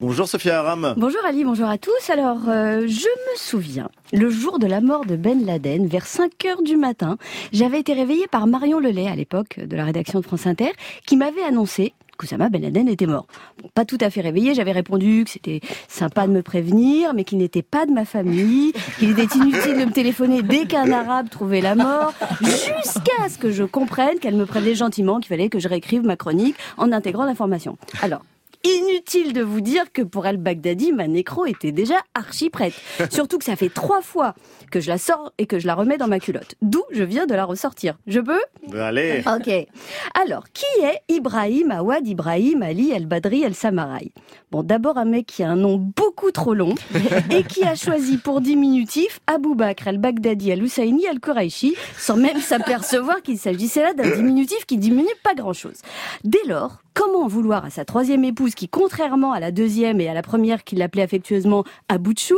Bonjour 0.00 0.26
Sophia 0.26 0.60
Aram. 0.60 0.94
Bonjour 0.96 1.20
Ali, 1.26 1.44
bonjour 1.44 1.68
à 1.68 1.76
tous. 1.76 2.08
Alors, 2.08 2.48
euh, 2.48 2.86
je 2.86 3.04
me 3.04 3.36
souviens, 3.36 3.90
le 4.14 4.30
jour 4.30 4.58
de 4.58 4.66
la 4.66 4.80
mort 4.80 5.04
de 5.04 5.14
Ben 5.14 5.44
Laden, 5.44 5.86
vers 5.88 6.06
5 6.06 6.42
heures 6.46 6.62
du 6.62 6.78
matin, 6.78 7.18
j'avais 7.52 7.80
été 7.80 7.92
réveillée 7.92 8.26
par 8.26 8.46
Marion 8.46 8.80
Lelay, 8.80 9.08
à 9.08 9.14
l'époque 9.14 9.60
de 9.60 9.76
la 9.76 9.84
rédaction 9.84 10.20
de 10.20 10.24
France 10.24 10.46
Inter, 10.46 10.72
qui 11.04 11.18
m'avait 11.18 11.42
annoncé 11.42 11.92
qu'Oussama 12.16 12.48
Ben 12.48 12.62
Laden 12.62 12.88
était 12.88 13.04
mort. 13.04 13.26
Pas 13.74 13.84
tout 13.84 13.98
à 14.00 14.08
fait 14.08 14.22
réveillée, 14.22 14.54
j'avais 14.54 14.72
répondu 14.72 15.24
que 15.24 15.32
c'était 15.32 15.60
sympa 15.86 16.26
de 16.26 16.32
me 16.32 16.40
prévenir, 16.40 17.12
mais 17.12 17.24
qu'il 17.24 17.36
n'était 17.36 17.60
pas 17.60 17.84
de 17.84 17.92
ma 17.92 18.06
famille, 18.06 18.72
qu'il 18.98 19.10
était 19.10 19.36
inutile 19.36 19.80
de 19.80 19.84
me 19.84 19.92
téléphoner 19.92 20.40
dès 20.40 20.64
qu'un 20.64 20.90
arabe 20.92 21.28
trouvait 21.28 21.60
la 21.60 21.74
mort, 21.74 22.14
jusqu'à 22.40 23.28
ce 23.28 23.36
que 23.36 23.50
je 23.50 23.64
comprenne 23.64 24.18
qu'elle 24.18 24.36
me 24.36 24.46
prévenait 24.46 24.74
gentiment 24.74 25.20
qu'il 25.20 25.28
fallait 25.28 25.50
que 25.50 25.58
je 25.58 25.68
réécrive 25.68 26.04
ma 26.04 26.16
chronique 26.16 26.56
en 26.78 26.90
intégrant 26.90 27.26
l'information. 27.26 27.76
Alors, 28.00 28.22
Inutile 28.62 29.32
de 29.32 29.42
vous 29.42 29.62
dire 29.62 29.90
que 29.90 30.02
pour 30.02 30.26
Al-Baghdadi, 30.26 30.92
ma 30.92 31.08
nécro 31.08 31.46
était 31.46 31.72
déjà 31.72 31.94
archi 32.14 32.50
prête. 32.50 32.74
Surtout 33.10 33.38
que 33.38 33.44
ça 33.44 33.56
fait 33.56 33.70
trois 33.70 34.02
fois 34.02 34.34
que 34.70 34.80
je 34.80 34.88
la 34.88 34.98
sors 34.98 35.32
et 35.38 35.46
que 35.46 35.58
je 35.58 35.66
la 35.66 35.74
remets 35.74 35.96
dans 35.96 36.08
ma 36.08 36.20
culotte. 36.20 36.56
D'où 36.60 36.82
je 36.90 37.02
viens 37.02 37.26
de 37.26 37.34
la 37.34 37.46
ressortir. 37.46 37.98
Je 38.06 38.20
peux? 38.20 38.40
Allez. 38.78 39.22
Ok. 39.26 39.50
Alors, 40.22 40.44
qui 40.52 40.66
est 40.82 41.00
Ibrahim 41.08 41.70
Awad 41.70 42.06
Ibrahim 42.06 42.62
Ali 42.62 42.90
El-Badri 42.90 43.44
El-Samarai? 43.44 44.12
Bon, 44.50 44.62
d'abord 44.62 44.98
un 44.98 45.06
mec 45.06 45.26
qui 45.26 45.42
a 45.42 45.50
un 45.50 45.56
nom 45.56 45.76
beaucoup 45.76 46.30
trop 46.30 46.52
long 46.52 46.74
et 47.30 47.44
qui 47.44 47.64
a 47.64 47.74
choisi 47.74 48.18
pour 48.18 48.42
diminutif 48.42 49.20
Abou 49.26 49.54
Bakr 49.54 49.88
El-Baghdadi 49.88 50.50
El-Husseini 50.50 51.06
El-Quraishi 51.06 51.76
sans 51.96 52.16
même 52.16 52.40
s'apercevoir 52.40 53.22
qu'il 53.22 53.38
s'agissait 53.38 53.82
là 53.82 53.94
d'un 53.94 54.10
diminutif 54.14 54.66
qui 54.66 54.76
diminue 54.76 55.08
pas 55.22 55.34
grand-chose. 55.34 55.80
Dès 56.24 56.44
lors, 56.46 56.80
comment 57.00 57.28
vouloir 57.28 57.64
à 57.64 57.70
sa 57.70 57.86
troisième 57.86 58.24
épouse 58.24 58.54
qui, 58.54 58.68
contrairement 58.68 59.32
à 59.32 59.40
la 59.40 59.52
deuxième 59.52 60.02
et 60.02 60.08
à 60.10 60.12
la 60.12 60.20
première 60.20 60.64
qui 60.64 60.76
l'appelait 60.76 61.00
affectueusement 61.00 61.64
Abouchou, 61.88 62.36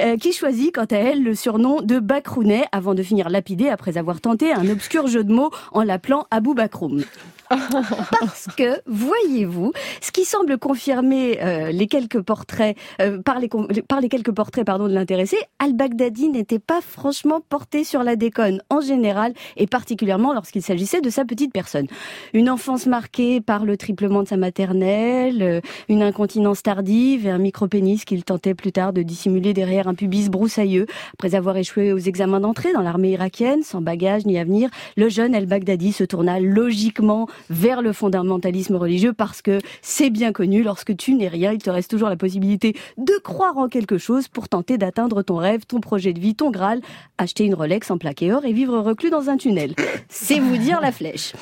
euh, 0.00 0.16
qui 0.16 0.32
choisit 0.32 0.72
quant 0.72 0.84
à 0.84 0.96
elle 0.96 1.24
le 1.24 1.34
surnom 1.34 1.82
de 1.82 1.98
Bakrounet 1.98 2.64
avant 2.70 2.94
de 2.94 3.02
finir 3.02 3.28
lapidé 3.28 3.68
après 3.68 3.98
avoir 3.98 4.20
tenté 4.20 4.52
un 4.52 4.68
obscur 4.68 5.08
jeu 5.08 5.24
de 5.24 5.32
mots 5.32 5.50
en 5.72 5.82
l'appelant 5.82 6.28
Abou 6.30 6.54
Bakroum 6.54 7.02
parce 8.20 8.48
que, 8.56 8.80
voyez-vous, 8.86 9.72
ce 10.00 10.12
qui 10.12 10.24
semble 10.24 10.58
confirmer 10.58 11.38
euh, 11.42 11.70
les 11.70 11.86
quelques 11.86 12.20
portraits, 12.20 12.76
euh, 13.00 13.20
par, 13.22 13.38
les, 13.38 13.48
par 13.88 14.00
les 14.00 14.08
quelques 14.08 14.32
portraits 14.32 14.64
pardon, 14.64 14.88
de 14.88 14.94
l'intéressé, 14.94 15.36
al-Baghdadi 15.58 16.28
n'était 16.28 16.58
pas 16.58 16.80
franchement 16.80 17.40
porté 17.48 17.84
sur 17.84 18.02
la 18.02 18.16
déconne 18.16 18.62
en 18.70 18.80
général 18.80 19.34
et 19.56 19.66
particulièrement 19.66 20.32
lorsqu'il 20.32 20.62
s'agissait 20.62 21.00
de 21.00 21.10
sa 21.10 21.24
petite 21.24 21.52
personne. 21.52 21.86
Une 22.32 22.50
enfance 22.50 22.86
marquée 22.86 23.40
par 23.40 23.64
le 23.64 23.76
triplement 23.76 24.22
de 24.22 24.28
sa 24.28 24.36
maternelle, 24.36 25.42
euh, 25.42 25.60
une 25.88 26.02
incontinence 26.02 26.62
tardive 26.62 27.26
et 27.26 27.30
un 27.30 27.38
micro-pénis 27.38 28.04
qu'il 28.04 28.24
tentait 28.24 28.54
plus 28.54 28.72
tard 28.72 28.92
de 28.92 29.02
dissimuler 29.02 29.52
derrière 29.52 29.88
un 29.88 29.94
pubis 29.94 30.30
broussailleux. 30.30 30.86
Après 31.14 31.34
avoir 31.34 31.56
échoué 31.56 31.92
aux 31.92 31.98
examens 31.98 32.40
d'entrée 32.40 32.72
dans 32.72 32.82
l'armée 32.82 33.12
irakienne, 33.12 33.62
sans 33.62 33.80
bagage 33.80 34.26
ni 34.26 34.38
avenir, 34.38 34.70
le 34.96 35.08
jeune 35.08 35.34
al-Baghdadi 35.34 35.92
se 35.92 36.04
tourna 36.04 36.40
logiquement 36.40 37.26
vers 37.50 37.82
le 37.82 37.92
fondamentalisme 37.92 38.76
religieux 38.76 39.12
parce 39.12 39.42
que 39.42 39.58
c'est 39.82 40.10
bien 40.10 40.32
connu, 40.32 40.62
lorsque 40.62 40.96
tu 40.96 41.14
n'es 41.14 41.28
rien, 41.28 41.52
il 41.52 41.62
te 41.62 41.70
reste 41.70 41.90
toujours 41.90 42.08
la 42.08 42.16
possibilité 42.16 42.74
de 42.98 43.14
croire 43.22 43.58
en 43.58 43.68
quelque 43.68 43.98
chose 43.98 44.28
pour 44.28 44.48
tenter 44.48 44.78
d'atteindre 44.78 45.22
ton 45.22 45.36
rêve, 45.36 45.66
ton 45.66 45.80
projet 45.80 46.12
de 46.12 46.20
vie, 46.20 46.34
ton 46.34 46.50
Graal, 46.50 46.80
acheter 47.18 47.44
une 47.44 47.54
Rolex 47.54 47.90
en 47.90 47.98
plaqué 47.98 48.32
or 48.32 48.44
et 48.44 48.52
vivre 48.52 48.78
reclus 48.78 49.10
dans 49.10 49.30
un 49.30 49.36
tunnel. 49.36 49.74
C'est 50.08 50.38
vous 50.38 50.56
dire 50.56 50.80
la 50.80 50.92
flèche. 50.92 51.32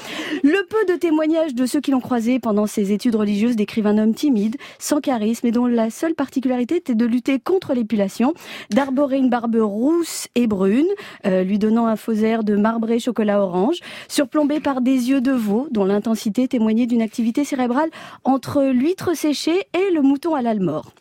Le 0.42 0.66
peu 0.68 0.92
de 0.92 0.98
témoignages 0.98 1.54
de 1.54 1.66
ceux 1.66 1.80
qui 1.80 1.90
l'ont 1.90 2.00
croisé 2.00 2.38
pendant 2.38 2.66
ses 2.66 2.92
études 2.92 3.14
religieuses 3.14 3.56
décrivent 3.56 3.86
un 3.86 3.98
homme 3.98 4.14
timide, 4.14 4.56
sans 4.78 5.00
charisme 5.00 5.46
et 5.46 5.50
dont 5.50 5.66
la 5.66 5.90
seule 5.90 6.14
particularité 6.14 6.76
était 6.76 6.94
de 6.94 7.06
lutter 7.06 7.38
contre 7.38 7.74
l'épulation, 7.74 8.34
d'arborer 8.70 9.18
une 9.18 9.30
barbe 9.30 9.56
rousse 9.56 10.28
et 10.34 10.46
brune, 10.46 10.88
euh, 11.26 11.42
lui 11.42 11.58
donnant 11.58 11.86
un 11.86 11.96
faux 11.96 12.12
air 12.12 12.44
de 12.44 12.56
marbré 12.56 12.98
chocolat 12.98 13.42
orange, 13.42 13.80
surplombé 14.08 14.60
par 14.60 14.80
des 14.80 15.10
yeux 15.10 15.20
de 15.20 15.32
veau 15.32 15.68
dont 15.70 15.81
l'intensité 15.84 16.48
témoignait 16.48 16.86
d'une 16.86 17.02
activité 17.02 17.44
cérébrale 17.44 17.90
entre 18.24 18.62
l'huître 18.62 19.14
séchée 19.14 19.66
et 19.74 19.90
le 19.92 20.02
mouton 20.02 20.34
à 20.34 20.42
l'almore. 20.42 20.92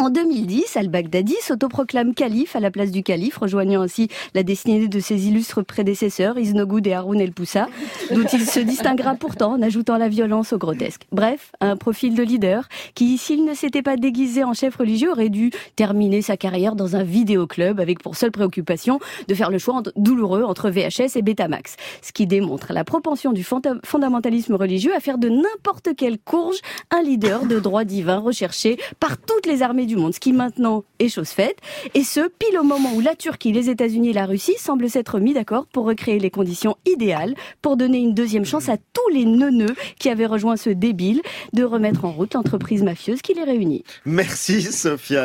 En 0.00 0.08
2010, 0.08 0.78
al-Baghdadi 0.78 1.34
s'autoproclame 1.42 2.14
calife 2.14 2.56
à 2.56 2.60
la 2.60 2.70
place 2.70 2.90
du 2.90 3.02
calife, 3.02 3.36
rejoignant 3.36 3.82
ainsi 3.82 4.08
la 4.34 4.42
destinée 4.42 4.88
de 4.88 4.98
ses 4.98 5.26
illustres 5.26 5.62
prédécesseurs, 5.62 6.38
Iznogoud 6.38 6.86
et 6.86 6.94
Haroun 6.94 7.20
el-Poussa, 7.20 7.68
dont 8.10 8.24
il 8.32 8.46
se 8.46 8.60
distinguera 8.60 9.14
pourtant 9.14 9.52
en 9.52 9.60
ajoutant 9.60 9.98
la 9.98 10.08
violence 10.08 10.54
au 10.54 10.58
grotesque. 10.58 11.02
Bref, 11.12 11.52
un 11.60 11.76
profil 11.76 12.14
de 12.14 12.22
leader 12.22 12.66
qui, 12.94 13.18
s'il 13.18 13.44
ne 13.44 13.52
s'était 13.52 13.82
pas 13.82 13.98
déguisé 13.98 14.42
en 14.42 14.54
chef 14.54 14.76
religieux, 14.76 15.10
aurait 15.10 15.28
dû 15.28 15.50
terminer 15.76 16.22
sa 16.22 16.38
carrière 16.38 16.76
dans 16.76 16.96
un 16.96 17.02
vidéoclub 17.02 17.78
avec 17.78 18.02
pour 18.02 18.16
seule 18.16 18.30
préoccupation 18.30 19.00
de 19.28 19.34
faire 19.34 19.50
le 19.50 19.58
choix 19.58 19.82
douloureux 19.96 20.44
entre 20.44 20.70
VHS 20.70 21.16
et 21.16 21.22
Betamax. 21.22 21.76
Ce 22.00 22.12
qui 22.12 22.26
démontre 22.26 22.72
la 22.72 22.84
propension 22.84 23.34
du 23.34 23.44
fondamentalisme 23.44 24.54
religieux 24.54 24.94
à 24.96 25.00
faire 25.00 25.18
de 25.18 25.28
n'importe 25.28 25.90
quelle 25.94 26.18
courge 26.18 26.56
un 26.90 27.02
leader 27.02 27.44
de 27.44 27.58
droit 27.58 27.84
divin 27.84 28.16
recherché 28.16 28.78
par 28.98 29.18
toutes 29.18 29.44
les 29.44 29.60
armées 29.60 29.89
du 29.90 29.96
monde, 29.96 30.14
ce 30.14 30.20
qui 30.20 30.32
maintenant 30.32 30.84
est 30.98 31.08
chose 31.08 31.30
faite, 31.30 31.58
et 31.94 32.04
ce, 32.04 32.28
pile 32.28 32.58
au 32.58 32.62
moment 32.62 32.94
où 32.94 33.00
la 33.00 33.16
Turquie, 33.16 33.52
les 33.52 33.68
États-Unis 33.68 34.10
et 34.10 34.12
la 34.12 34.26
Russie 34.26 34.54
semblent 34.58 34.88
s'être 34.88 35.18
mis 35.18 35.34
d'accord 35.34 35.66
pour 35.66 35.84
recréer 35.84 36.18
les 36.18 36.30
conditions 36.30 36.76
idéales 36.86 37.34
pour 37.60 37.76
donner 37.76 37.98
une 37.98 38.14
deuxième 38.14 38.44
chance 38.44 38.68
à 38.68 38.76
tous 38.76 39.08
les 39.12 39.24
neuneux 39.24 39.74
qui 39.98 40.08
avaient 40.08 40.26
rejoint 40.26 40.56
ce 40.56 40.70
débile 40.70 41.20
de 41.52 41.64
remettre 41.64 42.04
en 42.04 42.12
route 42.12 42.34
l'entreprise 42.34 42.82
mafieuse 42.82 43.20
qui 43.20 43.34
les 43.34 43.44
réunit. 43.44 43.84
Merci 44.04 44.62
Sophia. 44.62 45.18